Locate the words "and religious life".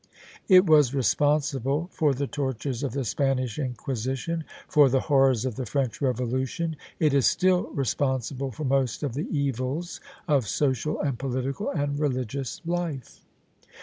11.69-13.21